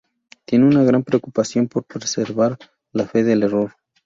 [0.45, 2.57] Tiene una gran preocupación por preservar
[2.91, 3.75] la fe del error.